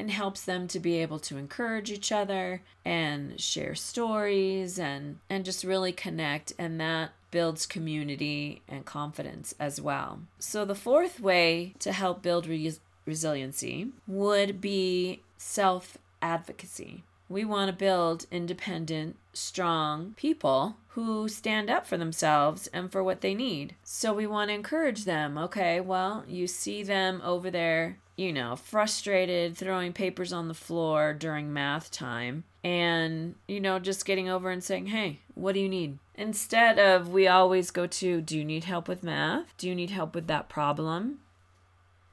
[0.00, 5.44] and helps them to be able to encourage each other and share stories and and
[5.44, 10.20] just really connect and that builds community and confidence as well.
[10.38, 12.72] So the fourth way to help build re-
[13.04, 17.04] resiliency would be self advocacy.
[17.28, 23.20] We want to build independent, strong people who stand up for themselves and for what
[23.20, 23.76] they need.
[23.84, 25.38] So we want to encourage them.
[25.38, 31.14] Okay, well, you see them over there, you know, frustrated, throwing papers on the floor
[31.14, 35.68] during math time, and, you know, just getting over and saying, hey, what do you
[35.70, 35.98] need?
[36.14, 39.56] Instead of we always go to, do you need help with math?
[39.56, 41.20] Do you need help with that problem?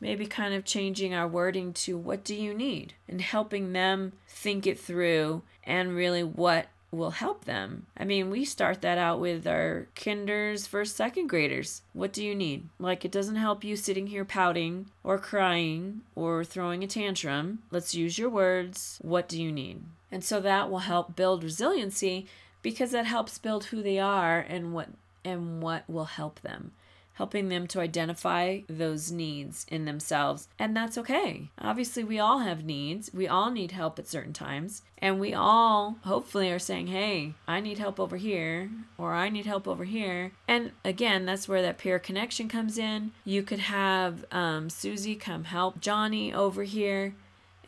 [0.00, 4.66] maybe kind of changing our wording to what do you need and helping them think
[4.66, 7.86] it through and really what will help them.
[7.96, 11.82] I mean, we start that out with our kinders, first, second graders.
[11.94, 12.68] What do you need?
[12.78, 17.62] Like, it doesn't help you sitting here pouting or crying or throwing a tantrum.
[17.70, 18.98] Let's use your words.
[19.00, 19.82] What do you need?
[20.12, 22.26] And so that will help build resiliency
[22.60, 24.88] because that helps build who they are and what
[25.24, 26.72] and what will help them
[27.14, 30.48] helping them to identify those needs in themselves.
[30.58, 31.50] And that's okay.
[31.58, 33.10] Obviously, we all have needs.
[33.12, 34.82] We all need help at certain times.
[34.98, 39.46] And we all hopefully are saying, hey, I need help over here, or I need
[39.46, 40.32] help over here.
[40.46, 43.12] And again, that's where that peer connection comes in.
[43.24, 47.14] You could have um, Susie come help Johnny over here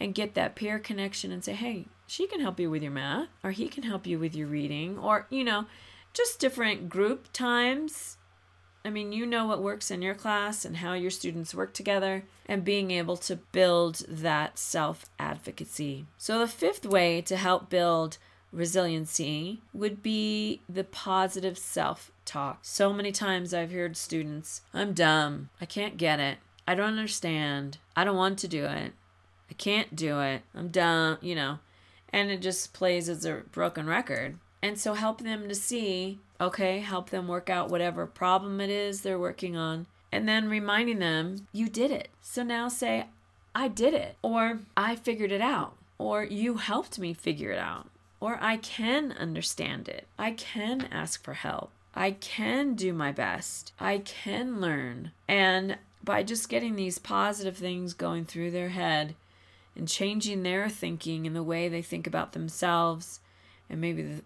[0.00, 3.28] and get that peer connection and say, hey, she can help you with your math,
[3.42, 5.66] or he can help you with your reading, or, you know,
[6.12, 8.18] just different group times
[8.84, 12.24] I mean, you know what works in your class and how your students work together,
[12.46, 16.04] and being able to build that self advocacy.
[16.18, 18.18] So, the fifth way to help build
[18.54, 22.58] resiliency would be the positive self talk.
[22.62, 25.50] So many times I've heard students, I'm dumb.
[25.60, 26.38] I can't get it.
[26.66, 27.78] I don't understand.
[27.96, 28.92] I don't want to do it.
[29.50, 30.42] I can't do it.
[30.54, 31.58] I'm dumb, you know.
[32.12, 34.38] And it just plays as a broken record.
[34.62, 39.00] And so help them to see Okay, help them work out whatever problem it is
[39.00, 39.86] they're working on.
[40.10, 42.08] And then reminding them, you did it.
[42.20, 43.06] So now say,
[43.54, 44.16] I did it.
[44.22, 45.76] Or I figured it out.
[45.98, 47.88] Or you helped me figure it out.
[48.20, 50.06] Or I can understand it.
[50.18, 51.70] I can ask for help.
[51.94, 53.72] I can do my best.
[53.78, 55.12] I can learn.
[55.28, 59.14] And by just getting these positive things going through their head
[59.76, 63.20] and changing their thinking and the way they think about themselves
[63.70, 64.22] and maybe the,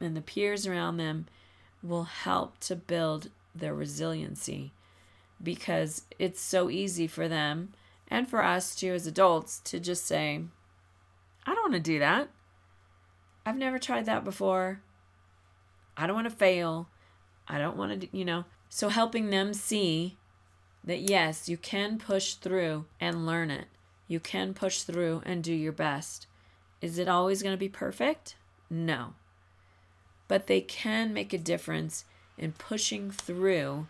[0.00, 1.26] and the peers around them,
[1.82, 4.72] will help to build their resiliency
[5.42, 7.72] because it's so easy for them
[8.08, 10.42] and for us too as adults to just say,
[11.46, 12.28] I don't want to do that.
[13.46, 14.82] I've never tried that before.
[15.96, 16.88] I don't want to fail.
[17.48, 18.44] I don't want to, you know.
[18.68, 20.16] So helping them see
[20.84, 23.66] that yes, you can push through and learn it.
[24.06, 26.26] You can push through and do your best.
[26.80, 28.36] Is it always going to be perfect?
[28.68, 29.14] No
[30.30, 32.04] but they can make a difference
[32.38, 33.88] in pushing through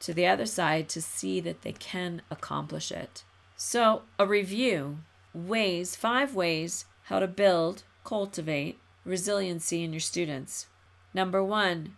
[0.00, 3.22] to the other side to see that they can accomplish it.
[3.54, 5.00] So, a review
[5.34, 10.68] ways, five ways how to build, cultivate resiliency in your students.
[11.12, 11.96] Number one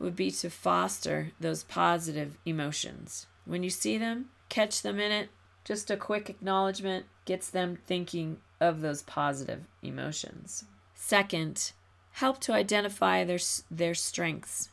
[0.00, 3.28] would be to foster those positive emotions.
[3.44, 5.28] When you see them, catch them in it.
[5.64, 10.64] Just a quick acknowledgement gets them thinking of those positive emotions.
[10.96, 11.70] Second,
[12.14, 14.68] help to identify their, their strengths.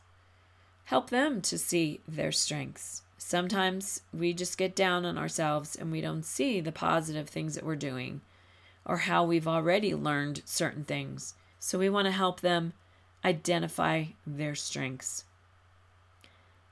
[0.84, 3.02] Help them to see their strengths.
[3.18, 7.64] Sometimes we just get down on ourselves and we don't see the positive things that
[7.64, 8.20] we're doing
[8.84, 11.34] or how we've already learned certain things.
[11.58, 12.74] So we want to help them
[13.24, 15.24] identify their strengths.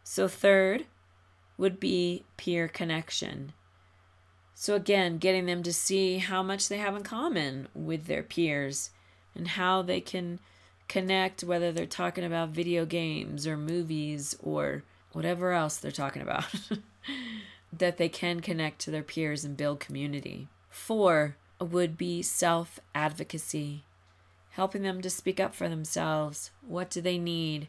[0.04, 0.86] So, third
[1.56, 3.52] would be peer connection.
[4.54, 8.90] So, again, getting them to see how much they have in common with their peers
[9.34, 10.40] and how they can
[10.90, 16.46] connect, whether they're talking about video games or movies or whatever else they're talking about,
[17.72, 20.48] that they can connect to their peers and build community.
[20.68, 23.84] Four would be self advocacy,
[24.50, 26.50] helping them to speak up for themselves.
[26.66, 27.68] What do they need?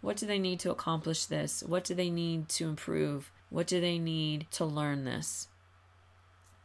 [0.00, 1.62] What do they need to accomplish this?
[1.64, 3.32] What do they need to improve?
[3.50, 5.48] What do they need to learn this?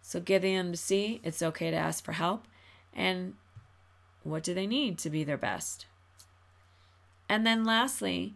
[0.04, 2.46] So, getting them to see it's okay to ask for help
[2.94, 3.34] and
[4.24, 5.86] what do they need to be their best?
[7.28, 8.34] And then lastly,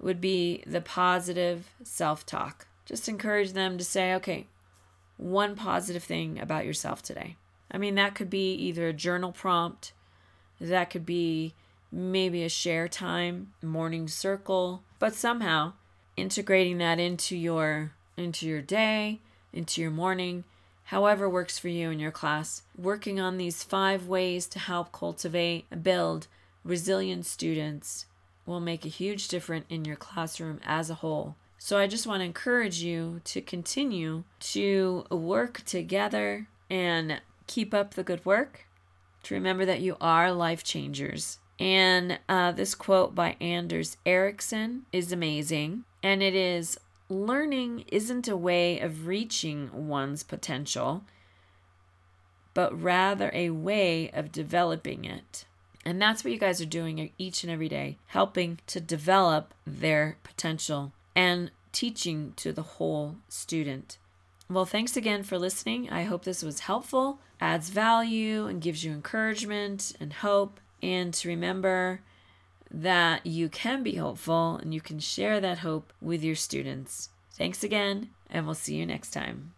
[0.00, 2.66] would be the positive self talk.
[2.84, 4.46] Just encourage them to say, okay,
[5.16, 7.36] one positive thing about yourself today.
[7.70, 9.92] I mean, that could be either a journal prompt,
[10.60, 11.54] that could be
[11.92, 15.74] maybe a share time, morning circle, but somehow
[16.16, 19.20] integrating that into your into your day,
[19.52, 20.44] into your morning
[20.88, 22.62] however works for you in your class.
[22.76, 26.28] Working on these five ways to help cultivate and build
[26.64, 28.06] resilient students
[28.46, 31.36] will make a huge difference in your classroom as a whole.
[31.58, 37.92] So I just want to encourage you to continue to work together and keep up
[37.92, 38.64] the good work.
[39.24, 41.38] To remember that you are life changers.
[41.58, 45.84] And uh, this quote by Anders Ericsson is amazing.
[46.02, 51.04] And it is learning isn't a way of reaching one's potential,
[52.54, 55.44] but rather a way of developing it.
[55.84, 60.18] And that's what you guys are doing each and every day, helping to develop their
[60.22, 63.98] potential and teaching to the whole student.
[64.50, 65.90] Well, thanks again for listening.
[65.90, 70.60] I hope this was helpful, adds value, and gives you encouragement and hope.
[70.82, 72.00] And to remember
[72.70, 77.10] that you can be hopeful and you can share that hope with your students.
[77.32, 79.54] Thanks again, and we'll see you next time.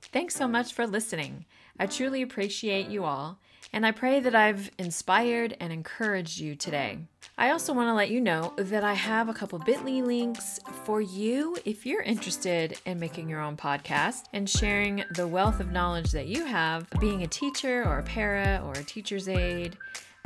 [0.00, 1.44] Thanks so much for listening.
[1.78, 3.38] I truly appreciate you all
[3.72, 6.98] and I pray that I've inspired and encouraged you today.
[7.38, 11.00] I also want to let you know that I have a couple bit.ly links for
[11.00, 16.10] you if you're interested in making your own podcast and sharing the wealth of knowledge
[16.12, 19.76] that you have being a teacher or a para or a teacher's aide.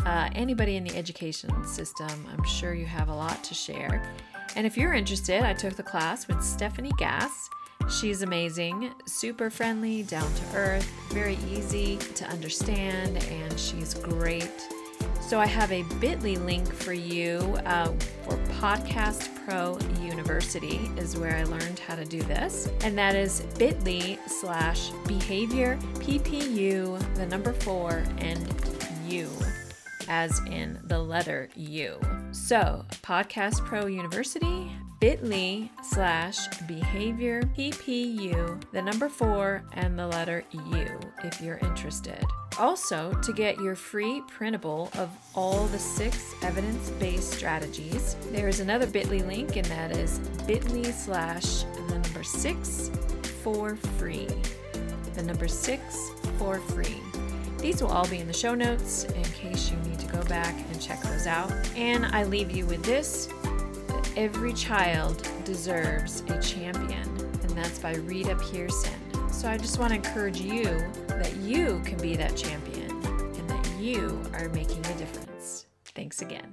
[0.04, 4.12] Uh, anybody in the education system, I'm sure you have a lot to share.
[4.56, 7.50] And if you're interested, I took the class with Stephanie Gass
[7.88, 14.68] She's amazing, super friendly, down to earth, very easy to understand, and she's great.
[15.20, 17.92] So, I have a bit.ly link for you uh,
[18.24, 22.68] for Podcast Pro University, is where I learned how to do this.
[22.82, 28.46] And that is bit.ly slash behavior PPU, the number four, and
[29.08, 29.28] U,
[30.08, 32.00] as in the letter U.
[32.32, 34.70] So, Podcast Pro University,
[35.00, 40.86] bit.ly slash behavior PPU, the number four, and the letter U
[41.22, 42.24] if you're interested.
[42.58, 48.60] Also, to get your free printable of all the six evidence based strategies, there is
[48.60, 52.90] another bit.ly link, and that is bit.ly slash the number six
[53.42, 54.28] for free.
[55.14, 57.00] The number six for free.
[57.64, 60.55] These will all be in the show notes in case you need to go back
[60.70, 61.50] and check those out.
[61.75, 63.25] And I leave you with this
[63.87, 67.08] that Every child deserves a champion,
[67.43, 68.93] and that's by Rita Pierson.
[69.32, 70.64] So I just want to encourage you
[71.08, 75.64] that you can be that champion and that you are making a difference.
[75.87, 76.52] Thanks again.